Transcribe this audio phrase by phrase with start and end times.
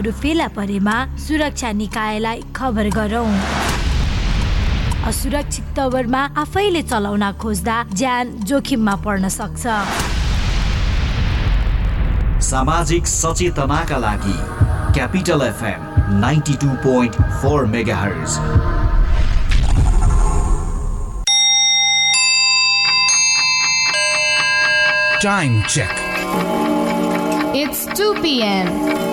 [0.00, 3.28] वाहनहरू फेला परेमा सुरक्षा निकायलाई खबर गरौँ
[5.08, 9.62] असुरक्षित तवरमा आफैले चलाउन खोज्दा ज्यान जोखिममा पर्न सक्छ
[12.40, 14.36] सामाजिक सचेतनाका लागि
[14.94, 15.80] Capital FM
[16.20, 18.00] ninety two point four mega
[25.22, 25.98] Time check.
[27.54, 29.09] It's 2 p.m.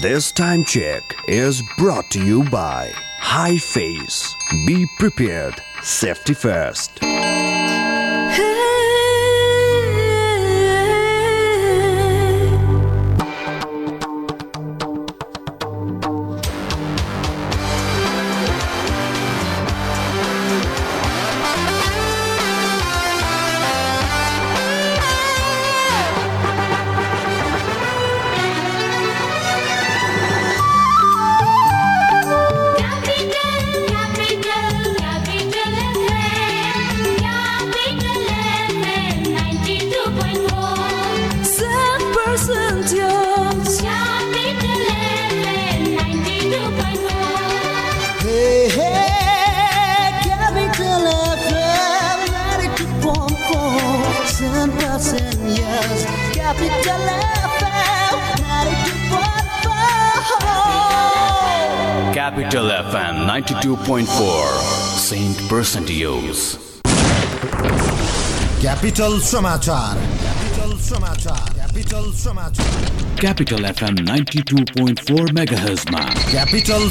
[0.00, 4.34] This time check is brought to you by High Face.
[4.66, 5.54] Be prepared.
[5.80, 7.02] Safety first.
[63.86, 66.40] 92.4 Saint Percentios.
[68.60, 72.88] Capital समाचार क्यापिटल समाचार क्यापिटल समाचार
[73.22, 76.88] Capital FM 92.4 MHz मा Capital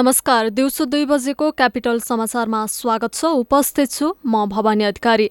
[0.00, 5.28] नमस्कार दिउँसो दुई बजेको capital समाचारमा स्वागत छ। उपस्थित छु म भवानी अधिकारी।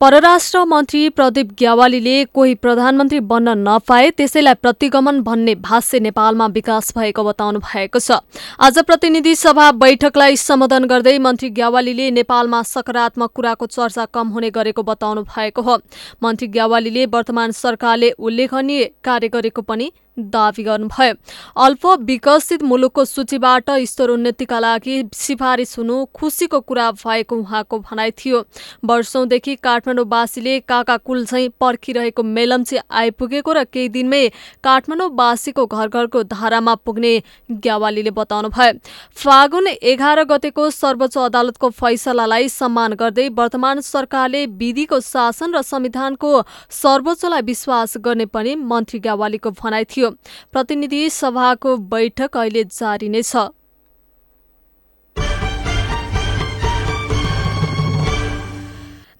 [0.00, 7.24] परराष्ट्र मन्त्री प्रदीप ग्यावालीले कोही प्रधानमन्त्री बन्न नपाए त्यसैलाई प्रतिगमन भन्ने भाष्य नेपालमा विकास भएको
[7.24, 8.22] बताउनु भएको छ।
[8.60, 14.82] आज प्रतिनिधि सभा बैठकलाई सम्बोधन गर्दै मन्त्री ग्यावालीले नेपालमा सकारात्मक कुराको चर्चा कम हुने गरेको
[14.82, 15.78] बताउनु भएको हो।
[16.22, 19.90] मन्त्री ग्यावालीले वर्तमान सरकारले उल्लेखनीय कार्य गरेको पनि
[20.30, 21.14] दावी गर्नुभयो।
[21.56, 28.42] अल्प विकसित मुलुकको सूचीबाट स्तरोन्नतिका लागि सिफारिस हुनु खुसीको कुरा भएको उहाँको भनाइ थियो।
[28.84, 34.26] वर्षौंदेखि काठमाडौँवासीले काका कुल झैँ पर्खिरहेको मेलम्ची आइपुगेको र केही दिनमै
[34.64, 37.12] काठमाडौँवासीको घर घरको धारामा पुग्ने
[37.50, 38.72] ग्यावालीले बताउनुभयो।
[39.16, 46.30] फागुन एघार गतेको सर्वोच्च अदालतको फैसलालाई सम्मान गर्दै वर्तमान सरकारले विधिको शासन र संविधानको
[46.70, 50.09] सर्वोच्चलाई विश्वास गर्ने पनि मन्त्री ग्यावालीको भनाइ थियो।
[50.52, 53.48] प्रतिनिधि सभाको बैठक अहिले जारी नै छ।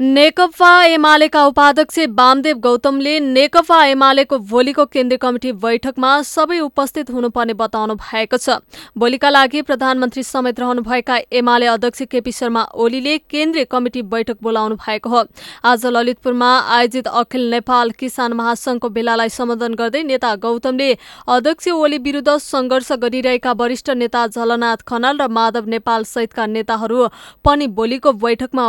[0.01, 7.95] नेकपा एमालेका उपाध्यक्ष वामदेव गौतमले नेकपा एमालेको भोलिको केन्द्रीय कमिटी बैठकमा सबै उपस्थित हुनुपर्ने बताउनु
[7.97, 8.57] भएको छ।
[8.97, 15.11] भोलिका लागि प्रधानमन्त्री समेत रहनुभएका एमाले अध्यक्ष केपी शर्मा ओलीले केन्द्रीय कमिटी बैठक बोलाउनु भएको
[15.11, 15.23] हो।
[15.65, 20.89] आज ललितपुरमा आयोजित अखिल नेपाल किसान महासंघको बेलालाई सम्बोधन गर्दै नेता गौतमले
[21.29, 27.07] अध्यक्ष ओली विरूद्ध सङ्घर्ष गरिरहेका वरिष्ठ नेता झलनाथ खनाल र माधव नेपाल सहितका नेताहरू
[27.45, 28.67] पनि भोलिको बैठकमा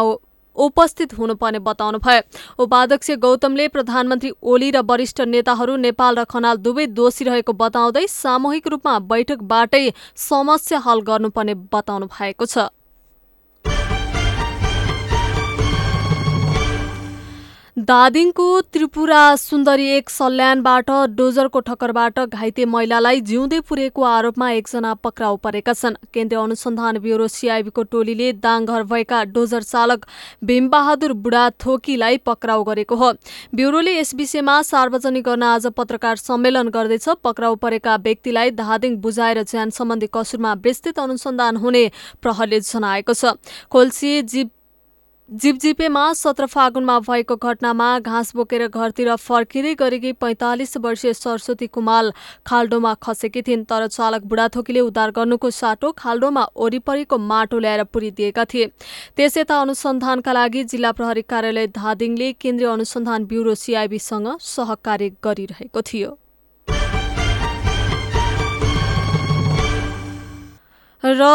[0.55, 7.25] उपस्थित हुनुपर्ने बताउनुभयो उपाध्यक्ष गौतमले प्रधानमन्त्री ओली र वरिष्ठ नेताहरू नेपाल र खनाल दुवै दोषी
[7.25, 9.83] रहेको बताउँदै सामूहिक रूपमा बैठकबाटै
[10.19, 12.69] समस्या हल गर्नुपर्ने बताउनु भएको छ।
[17.81, 25.73] दादिङको त्रिपुरा सुन्दरी एक सल्यानबाट डोजरको ठक्करबाट घाइते महिलालाई जिउँदै पुरेको आरोपमा एकजना पक्राउ परेका
[25.73, 30.05] छन्। केन्द्रीय अनुसन्धान ब्युरो सिआइबीको टोलीले दाङघर भएका डोजर चालक
[30.43, 33.11] भीमबहादुर बुढा थोकीलाई पक्राउ गरेको हो।
[33.55, 39.69] ब्युरोले यस विषयमा सार्वजनिक गर्न आज पत्रकार सम्मेलन गर्दैछ। पक्राउ परेका व्यक्तिलाई धादिङ बुझाएर ज्यान
[39.73, 41.85] सम्बन्धी कसुरमा विस्तृत अनुसन्धान हुने
[42.21, 43.37] प्रहरले जनाएको छ।
[43.71, 44.49] खोल्सी जीव
[45.31, 52.11] जिपजिपेमा सत्र फागुनमा भएको घटनामा घाँस बोकेर घरतिर फर्किँदै गरेकी पैँतालिस वर्षीय सरस्वती कुमाल
[52.47, 58.65] खाल्डोमा खसेकी थिइन् तर चालक बुढाथोकीले उद्धार गर्नुको साटो खाल्डोमा वरिपरिको माटो ल्याएर पुरिदिएका थिए।
[59.15, 66.17] त्यस यता अनुसन्धानका लागि जिल्ला प्रहरी कार्यालय धादिङले केन्द्रीय अनुसन्धान ब्युरो सिआइबीसँग सहकार्य गरिरहेको थियो।
[71.03, 71.27] र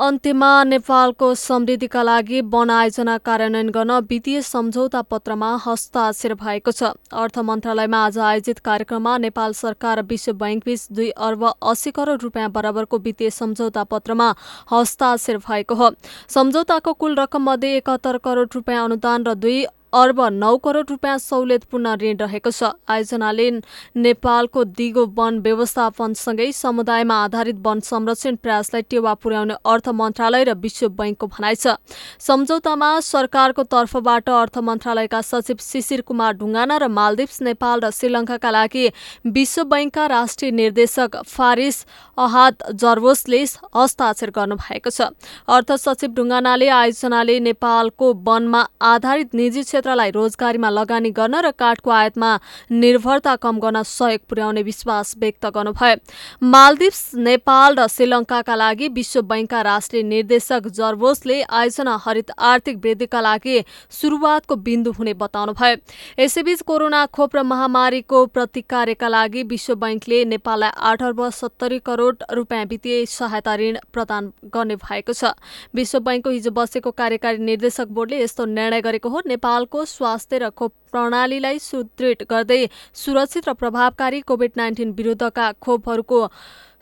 [0.00, 7.38] अन्त्यमा नेपालको समृद्धिका लागि वन आयोजना कार्यान्वयन गर्न वित्तीय सम्झौता पत्रमा हस्ताक्षर भएको छ। अर्थ
[7.38, 13.30] मन्त्रालयमा आज आयोजित कार्यक्रममा नेपाल सरकार विश्व बैङ्कबीच दुई अर्ब अस्सी करोड रुपियाँ बराबरको वित्तीय
[13.30, 14.28] सम्झौता पत्रमा
[14.72, 15.90] हस्ताक्षर भएको हो।
[16.30, 21.94] सम्झौताको कुल रकम मध्ये एकहत्तर करोड रुपियाँ अनुदान र दुई अर्ब नौ करोड रुपियाँ सहुलियतपूर्ण
[22.02, 23.50] ऋण रहेको छ। आयोजनाले
[23.96, 30.88] नेपालको दिगो वन व्यवस्थापनसँगै समुदायमा आधारित वन संरक्षण प्रयासलाई टेवा पुर्याउने अर्थ मन्त्रालय र विश्व
[30.94, 31.74] बैङ्कको भनाइ छ।
[32.20, 38.86] सम्झौतामा सरकारको तर्फबाट अर्थ मन्त्रालयका सचिव शिशिर कुमार ढुङ्गाना र मालदिप्स नेपाल र श्रीलङ्काका लागि
[39.26, 41.84] विश्व बैङ्कका राष्ट्रिय निर्देशक फारिस
[42.18, 43.42] अहाद जर्वोसले
[43.74, 45.10] हस्ताक्षर गर्नुभएको छ।
[45.48, 52.30] अर्थ सचिव ढुङ्गानाले आयोजनाले नेपालको वनमा आधारित निजी क्षेत्रलाई रोजगारीमा लगानी गर्न र काठको आयातमा
[52.70, 55.96] निर्भरता कम गर्न सहयोग पुर्याउने विश्वास व्यक्त गर्नुभयो।
[56.44, 63.56] मालदिप्स नेपाल र श्रीलङ्काका लागि विश्व बैङ्कका राष्ट्रिय निर्देशक जर्वोसले आयोजना हरित आर्थिक वृद्धिका लागि
[63.90, 65.76] सुरुवातको बिन्दु हुने बताउनुभयो।
[66.20, 72.64] यसैबीच कोरोना खोप र महामारीको प्रतिकार्यका लागि विश्व बैङ्कले नेपाललाई आठ अर्ब सत्तरी करोड रुपियाँ
[72.66, 75.32] वित्तीय सहायता ऋण प्रदान गर्ने भएको छ।
[75.74, 79.20] विश्व बैङ्कको हिजो बसेको कार्यकारी निर्देशक बोर्डले यस्तो निर्णय गरेको हो।
[79.70, 86.20] नेपालको स्वास्थ्य र खोप प्रणालीलाई सुदृढ गर्दै सुरक्षित र प्रभावकारी कोभिड नाइन्टिन विरुद्धका खोपहरूको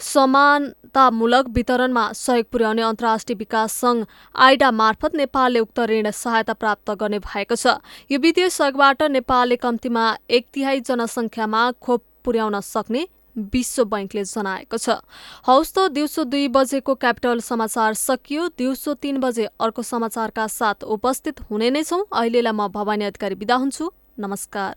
[0.00, 4.04] समानतामूलक वितरणमा सहयोग पुर्याउने अन्तर्राष्ट्रिय विकास सङ्घ
[4.34, 7.76] आइडा मार्फत नेपालले उक्त ऋण सहायता प्राप्त गर्ने भएको छ।
[8.10, 13.06] यो वित्तीय सहयोगबाट नेपालले कम्तीमा एक तिहाई जनसङ्ख्यामा खोप पुर्याउन सक्ने
[13.38, 14.98] विश्व बैङ्कले जनाएको छ।
[15.46, 21.40] हौस् त दिउँसो दुई बजेको क्यापिटल समाचार सकियो। दिउँसो तिन बजे अर्को समाचारका साथ उपस्थित
[21.50, 24.74] हुने नै छौँ। अहिलेलाई म भवानी अधिकारी बिदा हुन्छु। नमस्कार।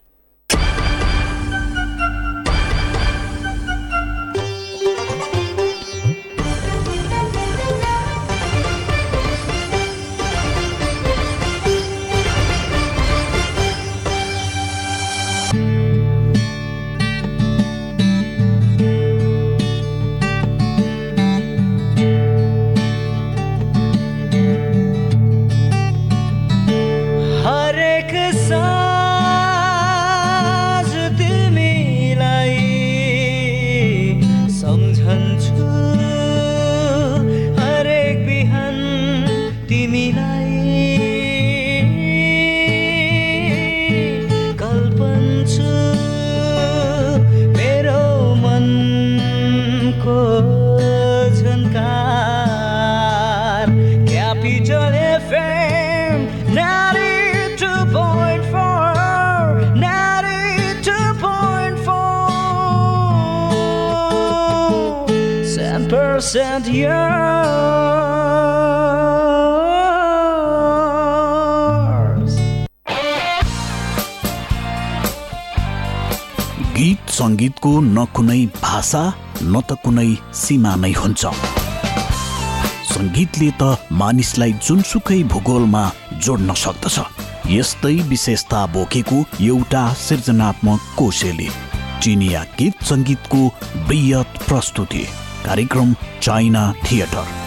[77.32, 79.02] सङ्गीतको न कुनै भाषा
[79.42, 81.22] न त कुनै सीमा नै हुन्छ।
[82.92, 83.64] सङ्गीतले त
[84.02, 85.84] मानिसलाई जुनसुकै भूगोलमा
[86.26, 86.98] जोड्न सक्दछ।
[87.56, 89.20] यस्तै विशेषता बोकेको
[89.50, 91.50] एउटा सृजनात्मक कोशेली
[92.04, 93.42] चिनिया गीत सङ्गीतको
[93.88, 95.04] वृहत प्रस्तुति
[95.46, 95.90] कार्यक्रम
[96.26, 97.41] चाइना थिएटर।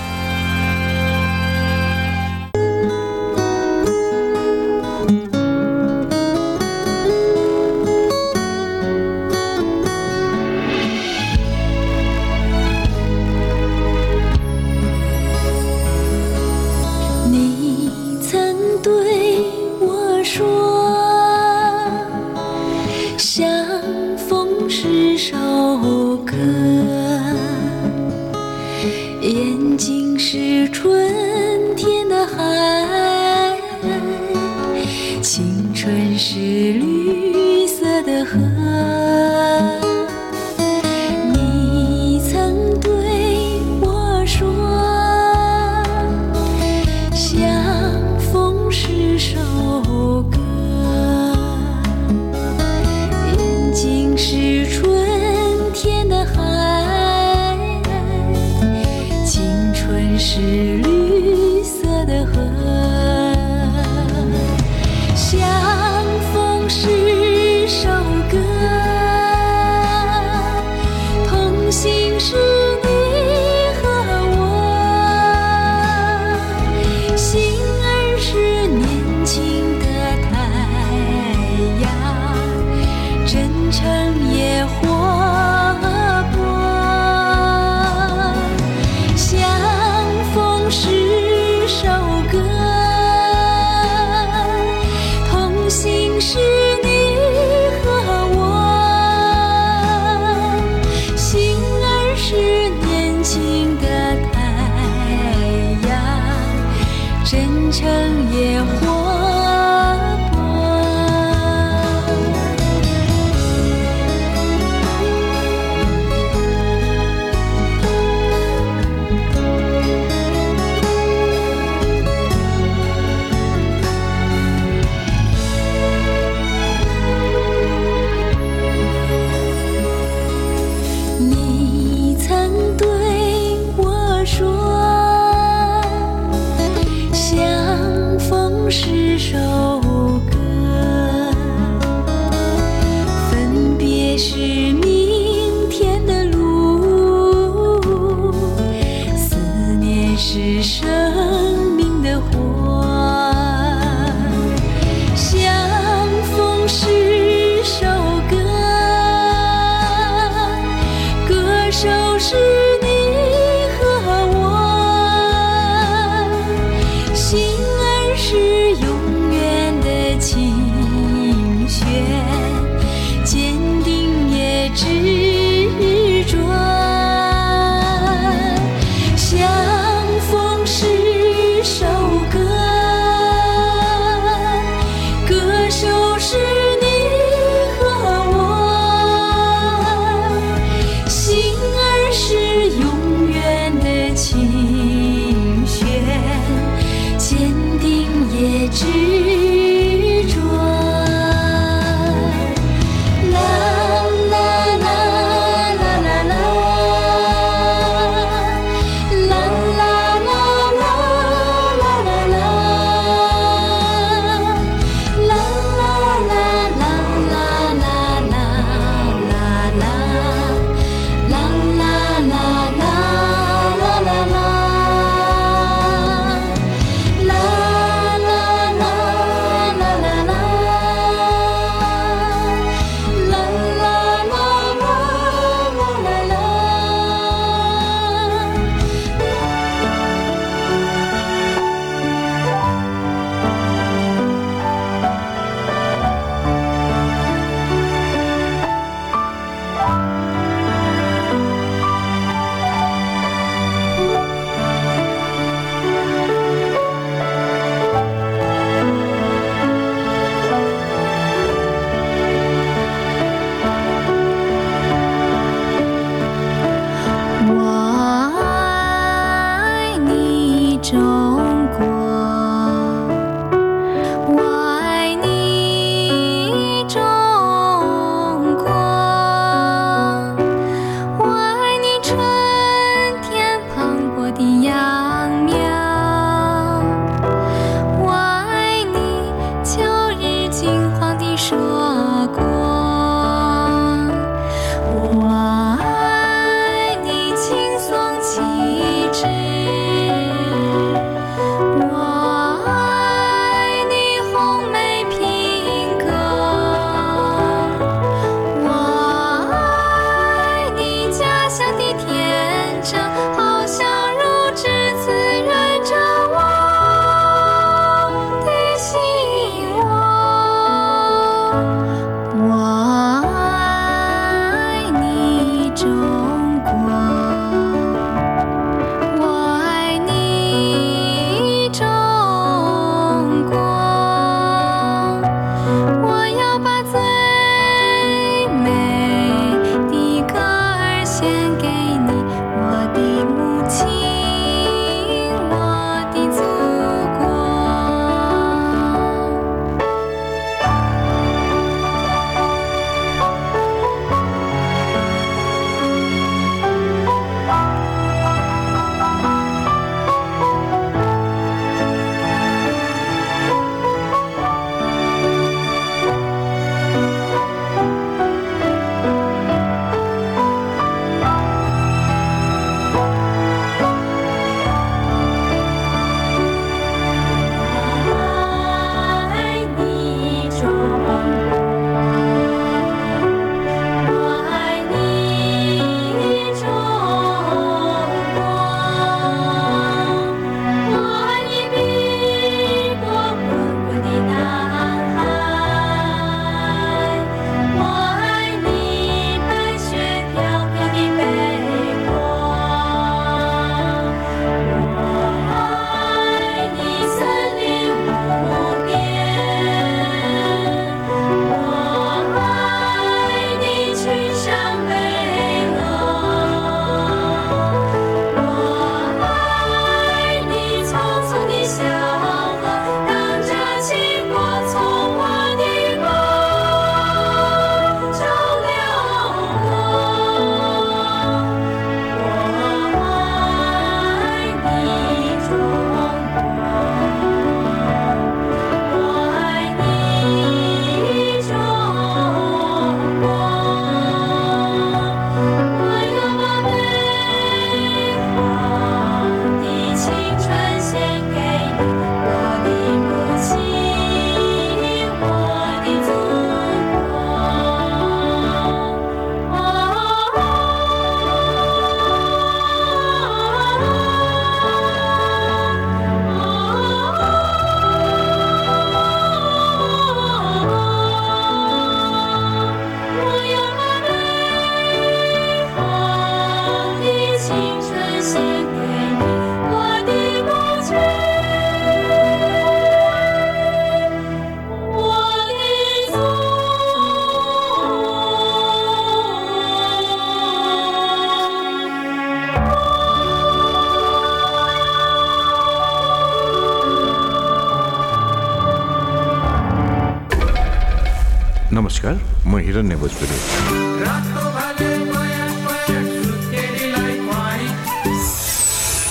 [502.85, 503.37] हिरण्य भोजपुरी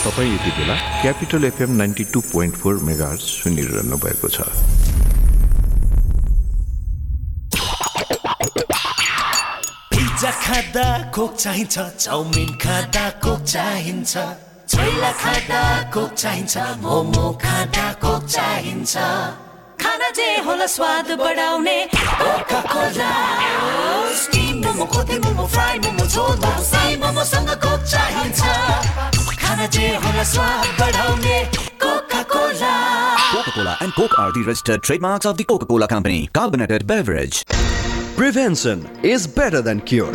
[0.04, 4.42] तपाईँ यति बेला Capital FM ninety two point four mega सुनिरहनु भएको छ।
[9.92, 14.14] पिज्जा खाँदा कोक चाहिन्छ चाउमिन खाँदा कोक चाहिन्छ।
[14.70, 18.94] छोइला खाँदा कोक चाहिन्छ मोमो खाँदा कोक चाहिन्छ।
[20.23, 23.11] खाना जे होला स्वाद बढाउने कोका कोला
[24.23, 28.41] स्टिम मोमो खोते मोमो फ्राई मोमो झोल मोमो साई मोमोसँग कोक चाहिन्छ
[29.43, 31.39] खाना जे होला स्वाद बढाउने
[31.83, 32.75] Coca Cola
[33.33, 36.21] Coca-Cola and Coke are the registered trademarks of the Coca-Cola Company.
[36.39, 37.45] Carbonated beverage.
[38.19, 40.15] Prevention is better than cure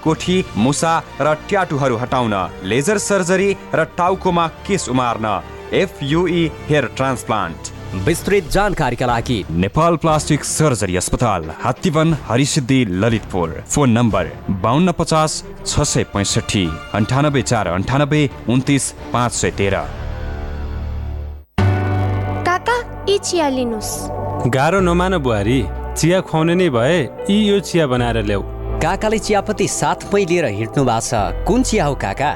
[0.03, 2.33] कोठी मुसा र ट्याटुहरू हटाउन
[2.65, 5.27] लेजर सर्जरी र टाउकोमा केस उमार्न
[5.73, 7.71] एफयुई हेयर ट्रान्सप्लान्ट।
[8.05, 14.29] विस्तृत जानकारीका लागि नेपाल प्लास्टिक सर्जरी अस्पताल हात्तीवन हरिसिद्धि ललितपुर। फोन नम्बर
[14.63, 19.83] बाहन्न पचास छ सय पैँसठी अन्ठानब्बे चार अन्ठानब्बे उन्तिस पाँच सय तेह्र।
[22.47, 22.77] काका
[23.09, 23.91] यी चिया लिनुहोस्।
[24.55, 25.59] गाह्रो नमान बुहारी
[25.97, 26.97] चिया खुवाउने नै भए
[27.29, 28.43] यी यो चिया बनाएर ल्याऊ।
[28.81, 32.29] काकाले चियापत्ती साथमै लिएर हिँड्नु भएको छ। कुन चिया हो काका?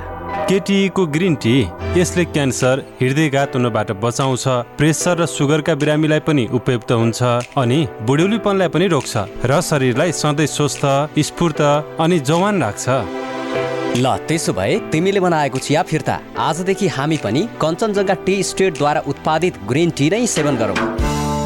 [0.46, 1.56] केटीको ग्रिन टी
[1.98, 4.46] यसले क्यान्सर हृदयघात हुनबाट बचाउँछ
[4.78, 7.22] प्रेसर र सुगरका बिरामीलाई पनि उपयुक्त हुन्छ
[7.58, 9.14] अनि बुढ्यौलीपनलाई पनि रोक्छ
[9.50, 10.86] र शरीरलाई सधैँ स्वस्थ
[11.28, 11.62] स्फूर्त
[12.06, 12.86] अनि जवान राख्छ।
[13.98, 19.90] ल त्यसो भए तिमीले बनाएको चिया फिर्ता। आजदेखि हामी पनि कञ्चनजङ्घा टी स्टेटद्वारा उत्पादित ग्रिन
[19.98, 20.78] टी नै सेवन गरौँ।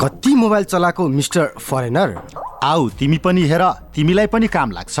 [0.00, 2.14] कति मोबाइल चलाएको मिस्टर फरेनर?
[2.64, 3.62] आऊ तिमी पनि हेर
[3.94, 5.00] तिमीलाई पनि काम लाग्छ।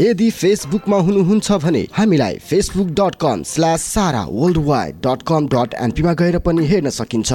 [0.00, 5.72] यदि फेसबुकमा हुनुहुन्छ भने हामीलाई Facebook dot com slash Sara world wide dot com dot
[5.76, 7.32] एनपीमा गएर पनि हेर्न सकिन्छ।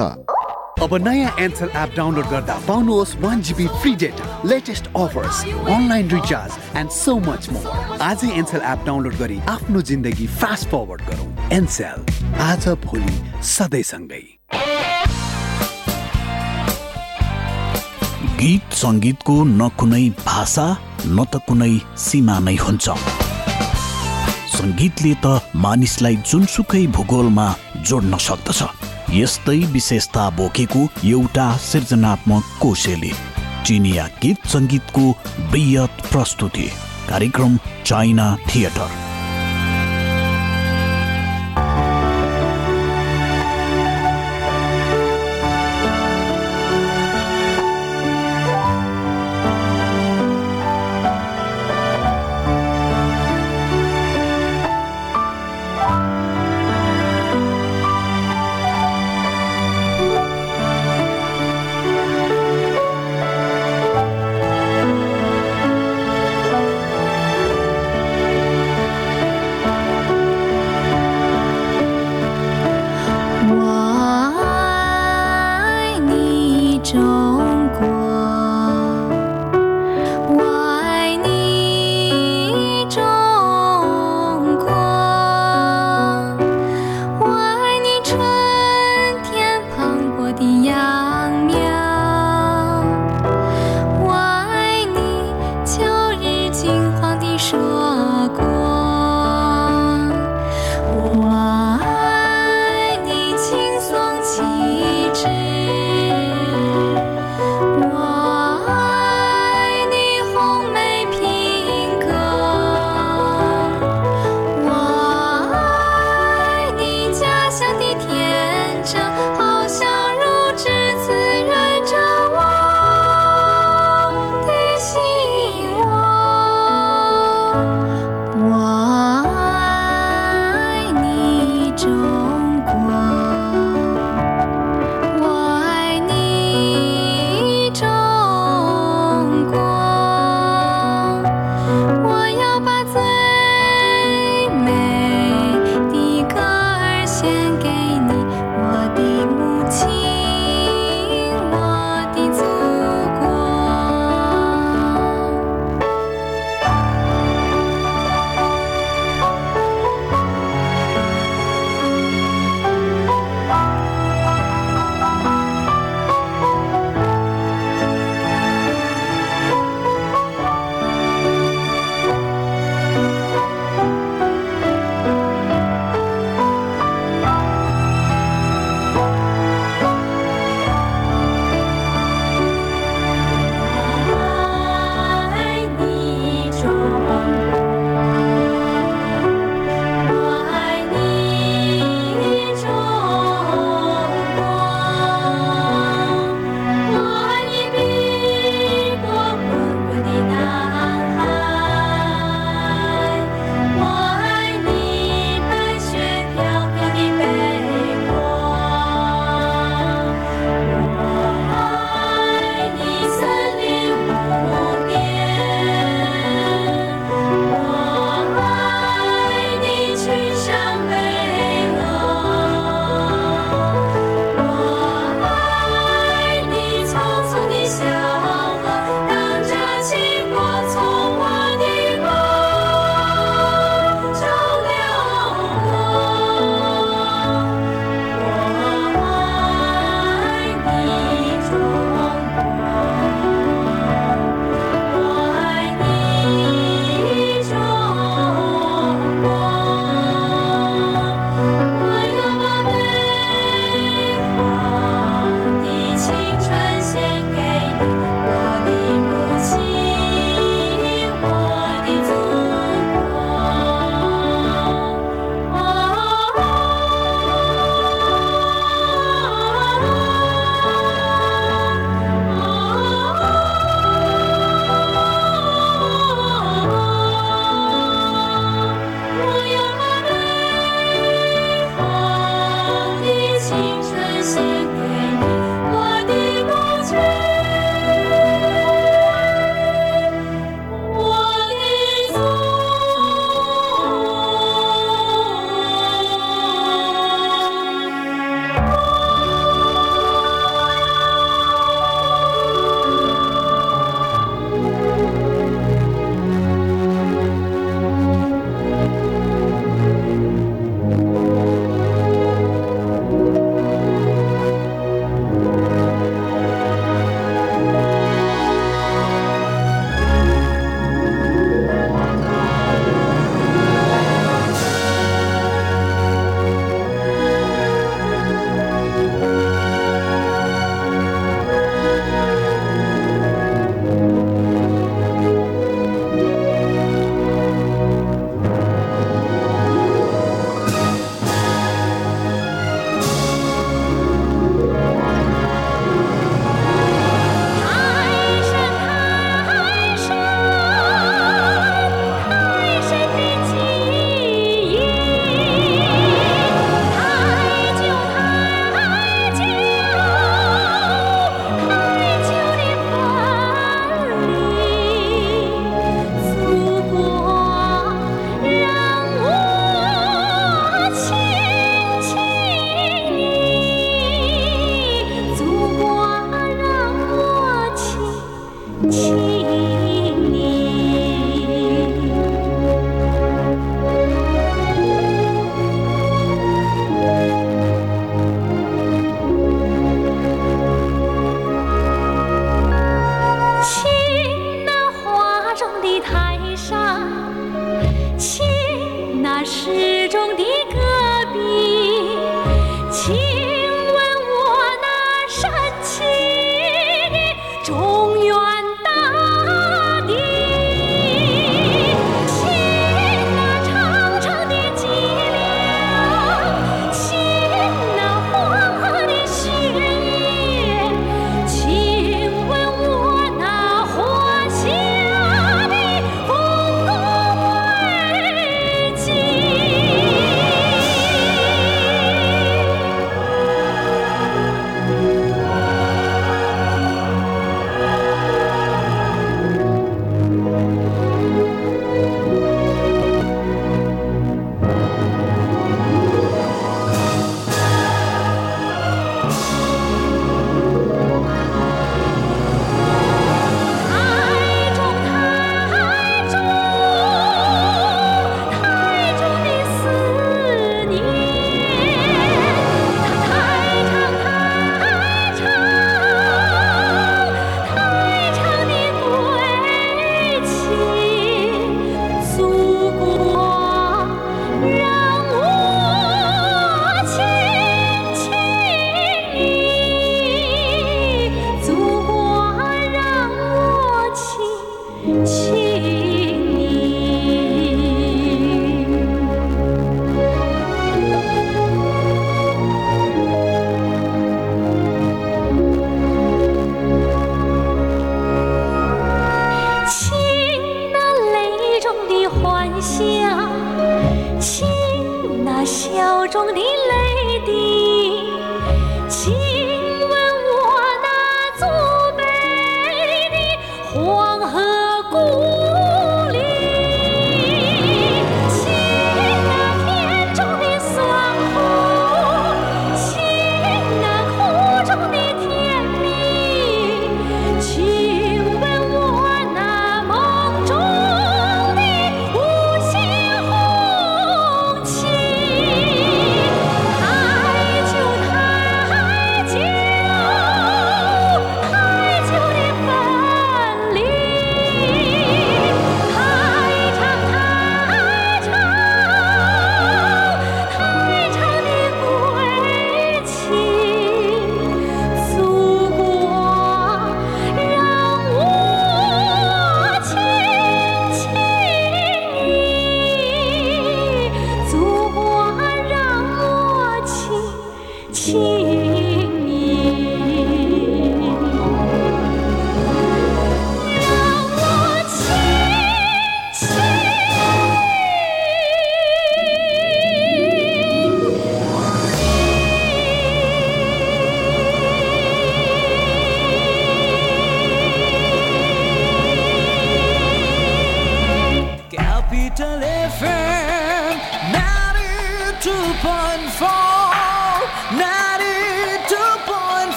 [0.82, 6.76] अब नयाँ एन्सल एप डाउनलोड गर्दा पाउनुहोस् one GB free data latest offers online recharge
[6.76, 12.00] and so much more आजै एन्सल एप डाउनलोड गरी आफ्नो जिन्दगी फास्ट फरवर्ड गरौँ। एनसेल
[12.48, 13.18] आज भोलि
[13.50, 14.24] सधैँसँगै
[18.40, 20.68] गीत सङ्गीतको न कुनै भाषा?
[21.06, 22.86] न त कुनै सीमा नै हुन्छ।
[24.56, 25.26] सङ्गीतले त
[25.64, 27.46] मानिसलाई जुनसुकै भूगोलमा
[27.88, 28.60] जोड्न सक्दछ।
[29.20, 33.12] यस्तै विशेषता बोकेको एउटा सृजनात्मक कोशेली
[33.66, 35.04] चिनिया गीत सङ्गीतको
[35.52, 36.66] बृहत प्रस्तुति
[37.08, 37.52] कार्यक्रम
[37.84, 39.03] चाइना थिएटर।
[98.28, 100.10] 光
[100.94, 101.63] 我。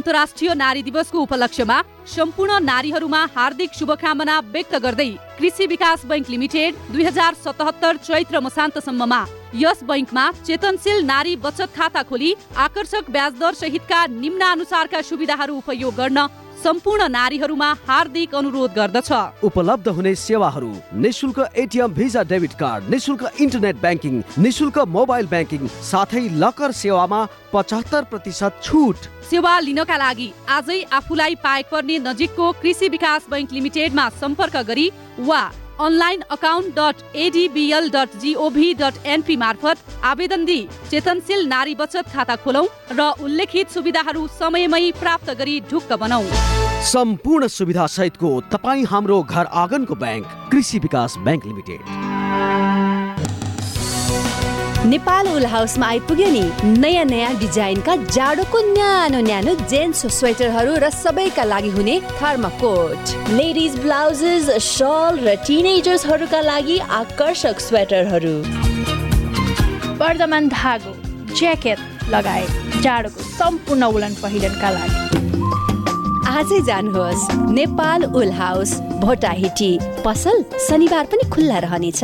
[0.00, 1.76] अन्तर्राष्ट्रिय नारी दिवसको उपलक्ष्यमा
[2.08, 5.08] सम्पूर्ण नारीहरूमा हार्दिक शुभकामना व्यक्त गर्दै
[5.38, 9.20] कृषि विकास बैंक लिमिटेड दुई हजार सतहत्तर चैत्र मसान्तसम्ममा
[9.62, 12.34] यस बैंकमा चेतनशील नारी बचत खाता खोली
[12.64, 16.26] आकर्षक ब्याज दर सहितका निम्नानुसारका सुविधाहरू उपयोग गर्न
[16.62, 19.10] सम्पूर्ण नारीहरूमा हार्दिक अनुरोध गर्दछ।
[19.44, 26.24] उपलब्ध हुने सेवाहरू निशुल्क एटिएम भिजा डेबिट कार्ड निशुल्क इन्टरनेट ब्याङ्किङ निशुल्क मोबाइल ब्याङ्किङ साथै
[26.42, 27.20] लकर सेवामा
[27.52, 34.08] पचहत्तर प्रतिशत छुट। सेवा लिनका लागि आजै आफूलाई पाएक पर्ने नजिकको कृषि विकास बैंक लिमिटेडमा
[34.20, 34.86] सम्पर्क गरी
[35.20, 35.42] वा
[35.80, 42.36] online account dot ADBL dot GOV dot NP मार्फत आवेदन दिई चेतनशील नारी बचत खाता
[42.44, 46.49] खोलौँ र उल्लेखित सुविधाहरू समयमै प्राप्त गरी ढुक्क बनाऊ।
[46.80, 51.80] सम्पूर्ण सुविधा सहितको तपाईँ हाम्रो घर आँगनको ब्याङ्क कृषि विकास ब्याङ्क लिमिटेड।
[54.86, 56.44] नेपाल उल हाउसमा आइपुग्यो नि
[56.80, 64.50] नयाँ नयाँ डिजाइनका जाडोको न्यानो न्यानो जेन्ट्स स्वेटरहरू र सबैका लागि हुने थर्माकोट। लेडिज ब्लाउजेस
[64.70, 68.36] सल र टिनेजर्सहरूका लागि आकर्षक स्वेटरहरू।
[70.00, 70.96] वर्धमान धागो
[71.36, 75.19] ज्याकेट लगायत जाडोको सम्पूर्ण उलन पहिरनका लागि।
[76.30, 77.22] आजै जानुहोस्।
[77.58, 79.72] Nepal wool house Bhotahiti.
[80.04, 82.02] पसल शनिबार पनि खुल्ला रहनेछ।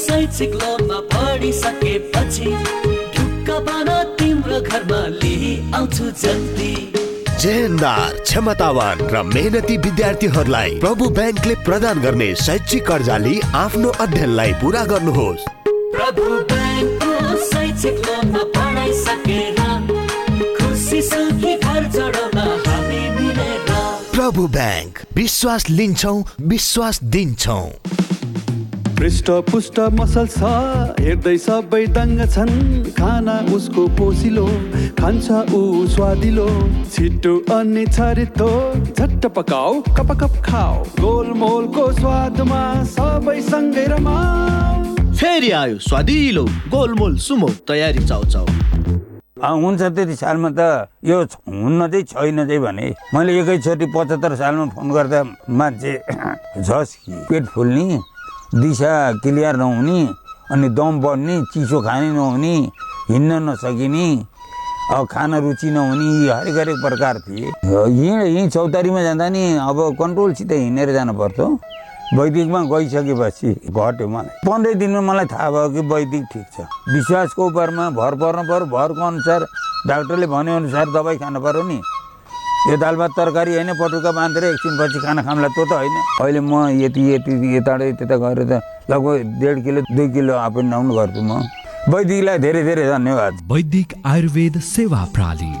[0.00, 2.50] शैक्षिक लोनमा पढिसकेपछि
[3.14, 6.74] ढुक्क बन तिम्रो घरमा लिई आउँछु जल्दी।
[7.40, 14.84] जेहेन्दार क्षमतावान र मेहनती विद्यार्थीहरूलाई प्रभु ब्याङ्कले प्रदान गर्ने शैक्षिक कर्जा लिई आफ्नो अध्ययनलाई पुरा
[14.84, 15.46] गर्नुहोस्।
[15.96, 16.24] प्रभु
[24.12, 27.60] प्रभु ब्याङ्क विश्वास लिन्छौ विश्वास दिन्छौ।
[29.00, 30.48] पृष्ठ पुष्ट मसल छ।
[31.00, 32.50] हेर्दै सबै दङ्ग छन्।
[32.92, 34.44] खाना उसको पोसिलो
[34.98, 36.44] खान्छ ऊ स्वादिलो।
[36.92, 38.48] छिटो अनि छरितो
[38.92, 42.60] झट्ट पकाऊ कप कप खाऊ। गोलमोलको स्वादमा
[42.92, 48.46] सबै सँगै रमाऊ। फेरि आयो स्वादिलो गोलमोल सुमो तयारी चाउ चाउ
[49.40, 52.86] हुन्छ त्यति सालमा त यो हुन्न चाहिँ छैन चाहिँ भने
[53.16, 55.92] मैले एकैचोटि पचहत्तर सालमा फोन गर्दा मान्छे
[56.60, 56.96] झस्
[57.28, 57.98] पेट फुल्ने
[58.54, 58.90] दिशा
[59.22, 59.98] क्लियर नहुने
[60.52, 62.54] अनि दम बढ्ने चिसो खाने नहुने
[63.10, 64.06] हिँड्न नसकिने
[64.94, 69.78] अब खाना रुचि नहुने यी हरेक हरेक प्रकार थिए। यहीँ यहीँ चौतारीमा जाँदा नि अब
[70.00, 71.46] कन्ट्रोलसित हिँडेर जानु पर्थ्यो
[72.18, 77.88] वैदिकमा गइसकेपछि घट्यो मलाई। पन्ध्र दिनमा मलाई थाहा भयो कि वैदिक ठिक छ। विश्वासको उपरमा
[77.94, 79.46] भर पर्नु पऱ्यो भरको अनुसार
[79.86, 81.80] डाक्टरले भने अनुसार दबाई खानु पऱ्यो नि।
[82.68, 86.68] यो दाल भात तरकारी होइन पटुका बाँधेर एकछिनपछि खाना खामला त्यो त होइन। अहिले म
[86.76, 91.22] यति यति यताबाट त्यता गएर त लगभग डेढ किलो दुई किलो अप एन्ड डाउन गर्छु
[91.24, 91.40] म।
[91.88, 95.52] वैदिकलाई धेरै धेरै धन्यवाद। वैदिक आयुर्वेद सेवा प्रणाली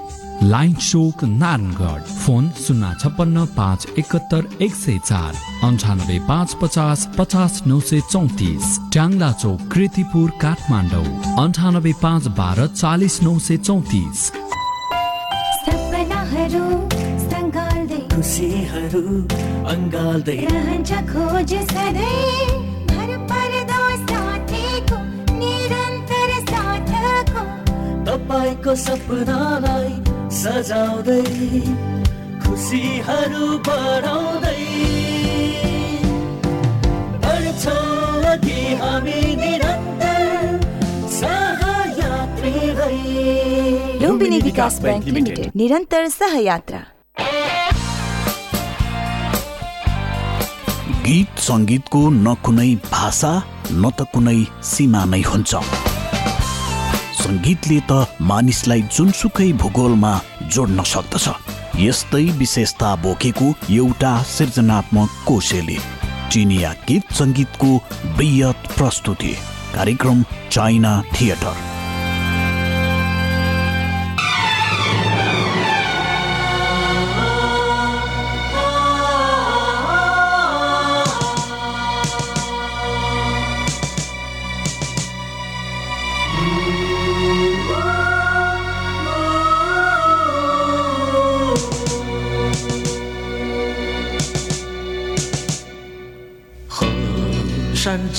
[0.50, 5.32] लाइन चोक नारायणगढ। फोन शून्य छप्पन्न पाँच एकहत्तर एक सय चार
[5.64, 11.08] अन्ठानब्बे पाँच पचास पचास नौ सय चौतिस। ट्याङ्ला चोक कृतिपुर काठमाडौँ।
[11.44, 14.30] अन्ठानब्बे पाँच बाह्र चालिस नौ सय चौतिस।
[16.30, 16.66] सपनाहरू
[17.30, 19.00] सङ्गाल्दै खुसीहरू
[19.72, 22.50] अङ्गाल्दै रहन्छ खोज सधैँ
[22.90, 24.98] भर पर्दो साथीको
[25.40, 27.42] निरन्तर साथको
[28.06, 29.90] तपाईँको सपनालाई
[30.38, 31.20] सजाउँदै
[32.44, 34.62] खुसीहरू बढाउँदै
[37.24, 39.99] बढ्छौँ अघि हामी निरन्तर
[44.30, 46.80] लुम्बिनी विकास ब्याङ्क लिमिटेड निरन्तर सहयात्रा
[51.06, 53.30] गीत सङ्गीतको न कुनै भाषा
[53.72, 54.36] न त कुनै
[54.70, 55.62] सीमा नै हुन्छ
[57.22, 60.12] सङ्गीतले त मानिसलाई जुनसुकै भूगोलमा
[60.56, 61.26] जोड्न सक्दछ
[61.86, 65.80] यस्तै विशेषता बोकेको एउटा सृजनात्मक कोशेली
[66.30, 67.72] चिनिया गीत सङ्गीतको
[68.14, 69.34] बृहत प्रस्तुति
[69.74, 70.24] कार्यक्रम
[70.54, 71.69] चाइना थिएटर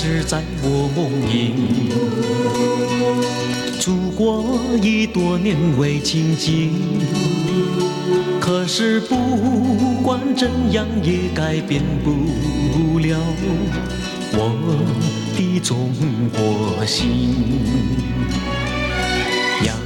[0.02, 1.54] 只在我梦萦。
[3.80, 6.74] 祖国已多年未亲近，
[8.40, 9.16] 可是不
[10.02, 13.20] 管怎样也改变不了
[14.34, 14.52] 我
[15.38, 15.92] 的中
[16.34, 17.36] 国心。
[19.64, 19.78] 洋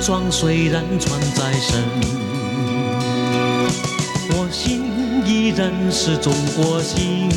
[0.00, 1.82] 装虽然穿在身，
[4.30, 4.84] 我心
[5.26, 7.28] 依然是中国心。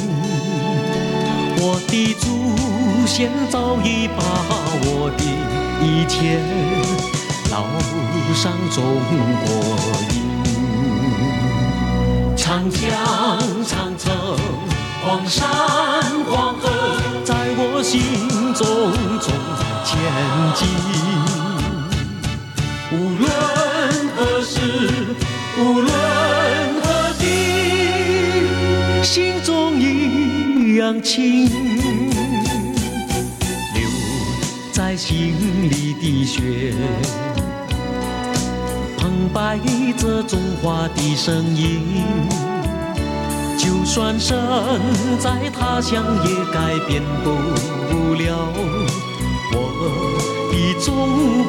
[1.60, 2.26] 我的祖
[3.08, 4.22] 先早已把
[4.84, 5.24] 我的
[5.82, 6.40] 一切
[7.50, 7.66] 烙
[8.36, 8.78] 上中
[9.44, 9.48] 国
[10.14, 10.16] 印。
[12.38, 12.80] 长江、
[13.66, 14.06] 长城、
[15.04, 15.50] 黄山、
[16.30, 16.64] 黄河，
[17.26, 18.00] 在我心
[18.54, 18.66] 中
[19.20, 19.28] 中
[19.84, 19.90] 前
[20.56, 20.62] 进。
[22.92, 23.26] 无论
[24.16, 24.56] 何时，
[25.58, 25.92] 无论
[30.88, 31.50] 一样情。
[33.74, 33.90] 流
[34.72, 35.36] 在心
[35.70, 36.74] 里的血，
[38.98, 39.60] 澎湃
[39.98, 41.82] 着中华的声音。
[43.58, 44.38] 就算身
[45.20, 47.28] 在他乡，也改变不
[48.14, 48.48] 了
[49.52, 49.56] 我
[50.54, 50.88] 的中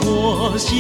[0.01, 0.75] 国心。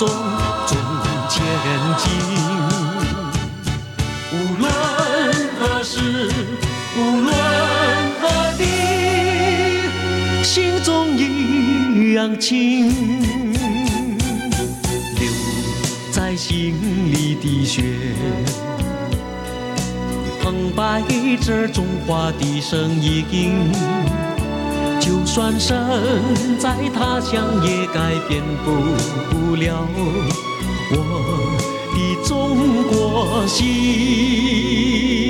[0.00, 0.08] 中
[0.66, 0.78] 中
[1.28, 1.44] 前
[1.98, 2.08] 进。
[4.32, 4.64] 无论
[5.58, 6.00] 何时，
[6.96, 7.28] 无论
[8.18, 8.22] 何
[8.56, 8.64] 地，
[10.42, 12.88] 心中一样情。
[15.18, 15.22] 流
[16.10, 16.74] 在心
[17.12, 17.82] 里的血。
[20.42, 21.02] 澎湃
[21.44, 23.70] 着中华的声音，
[25.40, 30.94] 就算身在他乡，也改变不了我
[31.94, 31.96] 的
[32.28, 32.28] 中
[32.90, 35.29] 国心。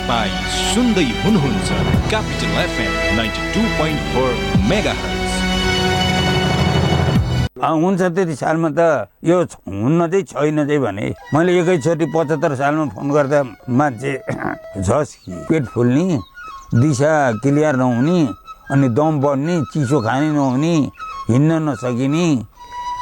[0.00, 0.32] तपाईँ
[0.72, 1.68] सुन्दै हुनुहुन्छ
[2.08, 4.30] Capital FM ninety two point four
[4.68, 4.94] mega
[8.10, 8.80] त्यति सालमा त
[9.22, 9.36] यो
[9.76, 13.40] हुन्न चाहिँ छैन चाहिँ भने मैले एकैचोटि पचहत्तर सालमा फोन गर्दा
[13.70, 14.12] मान्छे
[14.86, 15.12] झस्
[15.48, 16.18] पेट फुल्ने
[16.74, 18.18] दिशा क्लियर नहुने
[18.72, 20.74] अनि दम बढ्ने चिसो खाने नहुने
[21.30, 22.26] हिँड्न नसकिने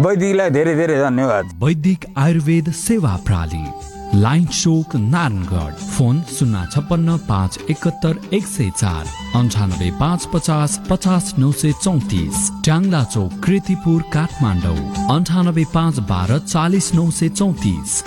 [0.00, 7.58] वैदिकलाई धेरै धेरै धन्यवाद। वैदिक आयुर्वेद सेवा प्रणाली लाइन चोक नारायणगढ फोन शून्य छप्पन्न पाँच
[7.70, 9.04] एकहत्तर एक सय चार
[9.36, 14.80] अन्ठानब्बे पाँच पचास पचास नौ सय चौतिस ट्याङ्ला चौक कृतिपुर काठमाडौँ
[15.12, 18.02] अन्ठानब्बे पाँच बाह्र चालिस नौ सय चौतिस।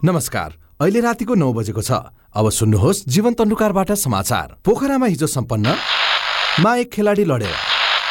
[0.00, 1.92] नमस्कार अहिले रातिको नौ बजेको छ।
[2.32, 5.76] अब सुन्नुहोस् जीवन तन्डुकारबाट समाचार। पोखरामा हिजो सम्पन्न
[6.60, 7.67] मा एक खेलाडी लडेर।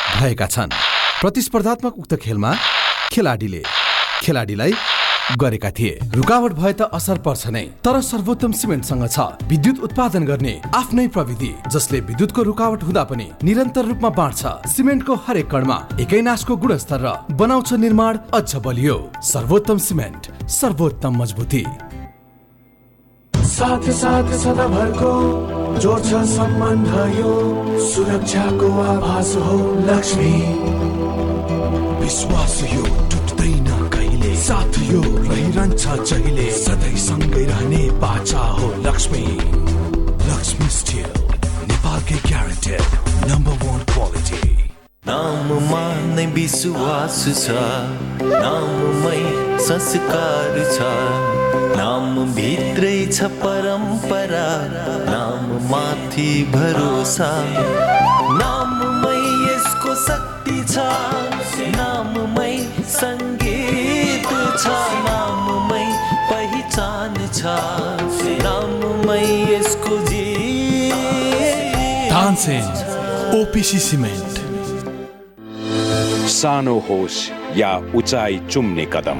[0.10, 0.72] भएका छन्।
[1.22, 2.52] प्रतिस्पर्धात्मक उक्त खेलमा
[3.12, 3.62] खेलाडीले
[4.24, 4.74] खेलाडीलाई
[5.38, 10.54] गरेका थिए। रुकावट भए त असर पर्छ नै तर सर्वोत्तम सिमेन्टसँग छ। विद्युत उत्पादन गर्ने
[10.72, 14.42] आफ्नै प्रविधि जसले विद्युतको रुकावट हुँदा पनि निरन्तर रूपमा बाँड्छ।
[14.72, 21.64] सिमेन्टको हरेक कणमा एकै नासको गुणस्तर र बनाउँछ निर्माण अझ बलियो। सर्वोत्तम सिमेन्ट सर्वोत्तम मजबुती।
[23.48, 25.12] साथ साथ सदाभरको
[25.82, 27.34] जोड्छ सम्बन्ध यो
[27.86, 30.32] सुरक्षाको आभास हो लक्ष्मी।
[32.02, 34.36] विश्वास यो टुट्दैन कहिले?
[34.44, 36.50] साथ यो रहिरहन्छ जहिले?
[36.58, 39.26] सधैँ सँगै रहने बाचा हो लक्ष्मी।
[40.28, 41.10] लक्ष्मी स्टिल
[41.72, 42.86] नेपालकै ग्यारेन्टेड
[43.32, 44.44] नम्बर वान क्वालिटी
[45.08, 45.84] नाममा
[46.16, 47.58] नै विश्वास छ
[48.22, 49.20] नाममै
[49.70, 51.37] संस्कार छ।
[51.78, 54.48] नाम भित्रै छ परम्परा
[55.12, 57.30] नाम माथि भरोसा।
[58.42, 60.76] नाममै यसको शक्ति छ
[61.78, 62.56] नाममै
[62.94, 64.30] सङ्गीत
[64.62, 64.66] छ
[65.08, 65.86] नाममै
[66.32, 67.56] पहिचान छ।
[68.44, 69.24] नाममै
[69.54, 70.94] यसको जीत
[72.12, 72.66] तानसेन
[73.42, 74.34] ओपिसी सिमेन्ट।
[76.38, 77.20] सानो होस्
[77.58, 79.20] या उचाइ चुम्ने कदम।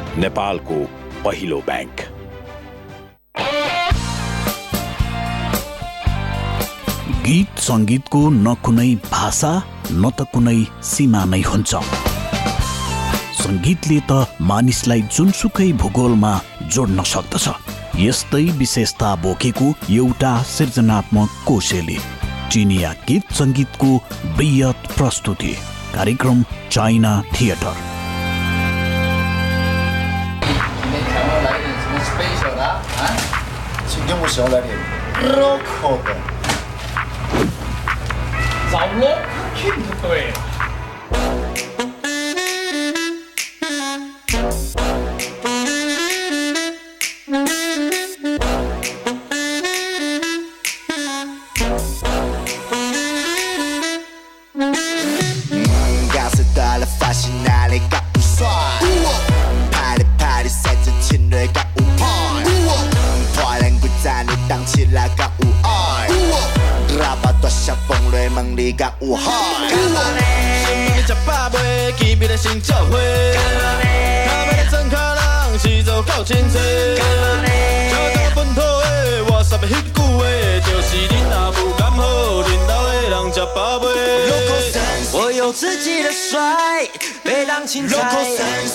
[0.17, 0.77] नेपालको
[1.25, 2.01] पहिलो ब्याङ्क।
[7.25, 9.51] गीत सङ्गीतको न कुनै भाषा
[9.91, 11.71] न त कुनै सीमा नै हुन्छ।
[13.41, 16.33] सङ्गीतले त मानिसलाई जुनसुकै भूगोलमा
[16.75, 17.45] जोड्न सक्दछ।
[17.99, 19.67] यस्तै विशेषता बोकेको
[19.99, 21.97] एउटा सृजनात्मक कोशेली
[22.51, 23.89] चिनिया गीत सङ्गीतको
[24.37, 25.53] बृहत प्रस्तुति
[25.95, 27.90] कार्यक्रम China theatre.
[32.43, 32.81] ¿verdad?
[32.99, 33.87] ¿Ah?
[33.87, 34.67] 신경무시원하게
[35.21, 36.13] 로코드.
[38.71, 39.15] 자우로
[39.53, 40.50] 쿠키 뭐예요?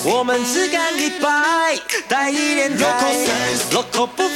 [0.05, 1.77] 我们只干一百，
[2.09, 3.17] 带一点菜
[3.73, 4.29] ，local 不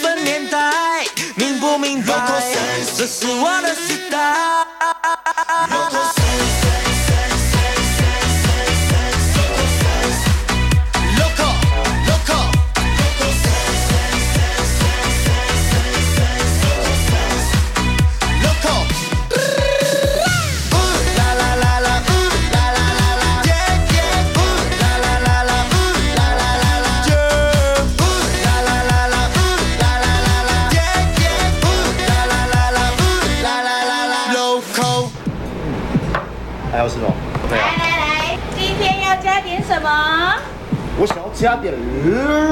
[41.41, 41.73] 加点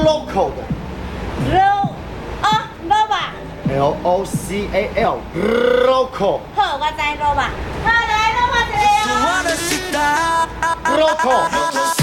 [0.03, 0.65] local 的
[1.53, 1.61] ，l
[2.41, 3.35] 啊 l 吧
[3.69, 5.19] ，L O C A L
[5.85, 7.51] local 好，我知肉吧。
[7.85, 9.21] 好，来肉吧，这里哦。
[10.97, 11.98] local。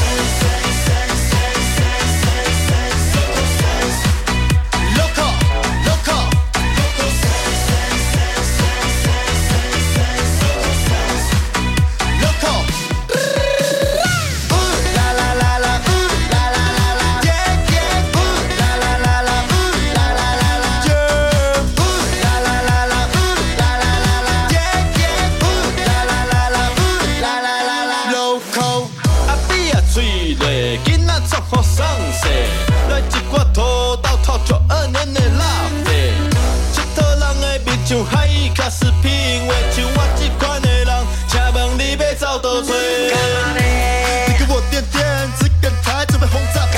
[39.72, 40.90] 像我这款的人，
[41.28, 42.74] 请问你要走倒找？
[42.74, 45.04] 你给我点点，
[45.40, 46.74] 这个台准备轰炸片，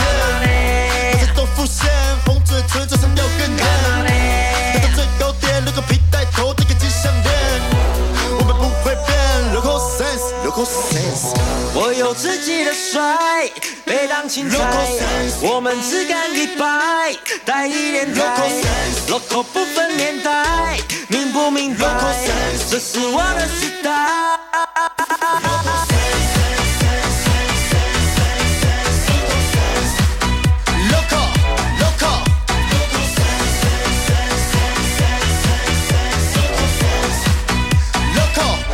[1.13, 1.89] 我在豆腐线，
[2.26, 3.59] 红嘴唇嘴上有根烟，
[4.74, 7.34] 达到最高点，皮带头戴个金项链，
[8.39, 9.18] 我们不会变
[9.53, 11.36] ，local sense，local sense。
[11.74, 13.49] 我有自己的帅，
[13.86, 14.57] 被当青菜，
[15.41, 17.15] 我们只干一百，
[17.45, 18.49] 带一连带
[19.07, 20.80] ，local 不分年代？
[22.80, 24.38] 座らせた。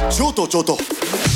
[0.10, 1.33] ちょっとちょっと。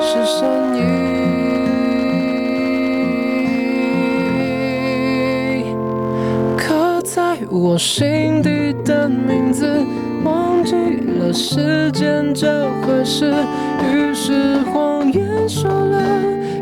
[0.00, 0.80] 是善意。
[6.56, 9.84] 刻在我心底的名字，
[10.24, 10.74] 忘记
[11.18, 13.32] 了时间这回事。
[13.92, 15.98] 于是谎言说了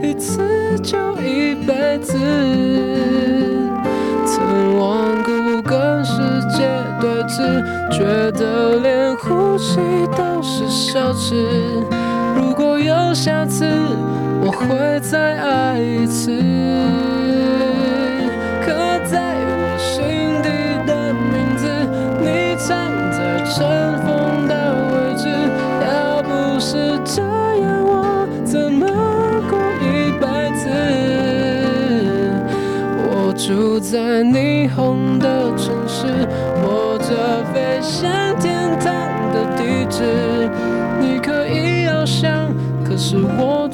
[0.02, 2.16] 一次就一辈子，
[4.24, 6.12] 曾顽固跟世
[6.48, 6.68] 界
[7.00, 9.80] 对峙，觉得连呼吸
[10.16, 11.97] 都是奢侈。
[13.14, 13.64] 下次，
[14.40, 17.07] 我会再爱一次。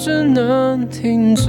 [0.05, 1.49] 只能停止。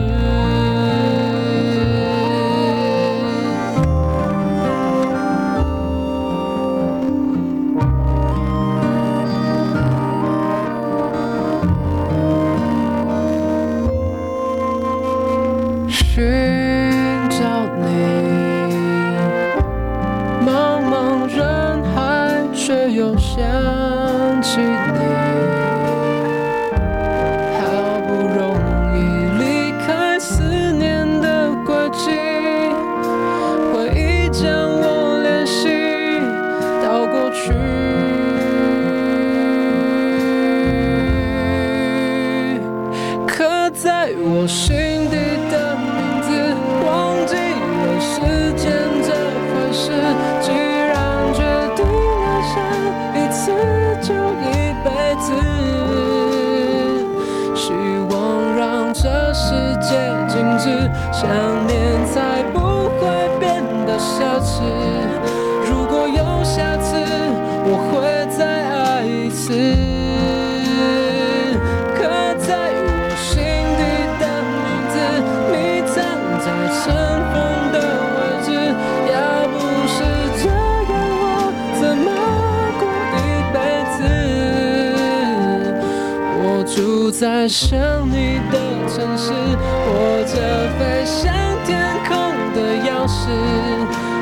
[87.45, 87.77] 爱上
[88.09, 88.57] 你的
[88.89, 90.33] 城市，握着
[90.79, 91.31] 飞向
[91.63, 93.29] 天空的钥匙。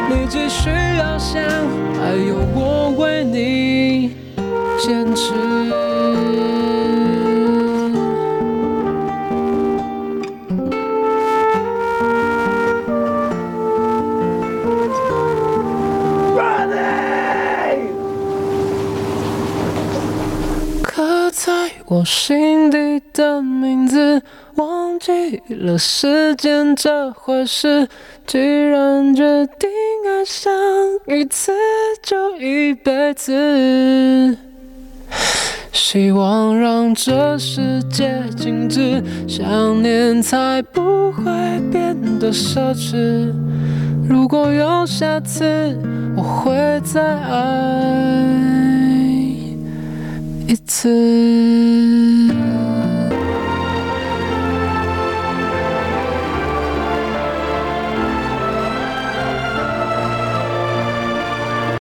[0.09, 0.69] 你只需
[0.99, 1.41] 要想，
[2.01, 4.17] 还有我为你
[4.77, 5.31] 坚持。
[20.83, 22.52] 刻在我心
[25.63, 27.87] 了时间这回事。
[28.27, 29.23] 既然决
[29.59, 29.69] 定
[30.05, 30.51] 爱上
[31.07, 31.51] 一次
[32.01, 34.37] 就一辈子，
[35.71, 41.23] 希望让这世界静止，想念才不会
[41.71, 43.31] 变得奢侈。
[44.07, 45.77] 如果有下次，
[46.15, 48.23] 我会再爱
[50.47, 50.89] 一次。